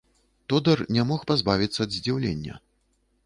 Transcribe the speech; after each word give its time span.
Тодар 0.51 0.79
не 0.95 1.03
мог 1.09 1.21
пазбавіцца 1.31 1.79
ад 1.87 1.93
здзіўлення. 1.97 2.57